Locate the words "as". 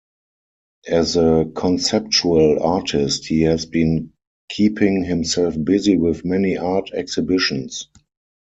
0.87-1.15